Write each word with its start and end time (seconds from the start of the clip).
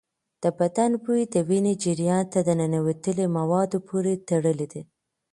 د 0.43 0.45
بدن 0.59 0.91
بوی 1.03 1.21
د 1.33 1.35
وینې 1.49 1.73
جریان 1.83 2.23
ته 2.31 2.39
ننوتلي 2.59 3.25
مواد 3.37 3.71
پورې 3.87 4.13
تړلی 4.29 4.67
دی. 4.73 4.81